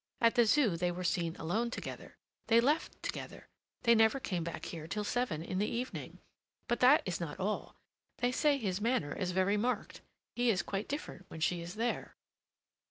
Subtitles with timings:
[0.19, 2.17] At the Zoo they were seen alone together.
[2.47, 3.45] They left together.
[3.83, 6.17] They never came back here till seven in the evening.
[6.67, 7.75] But that is not all.
[8.17, 12.15] They say his manner is very marked—he is quite different when she is there."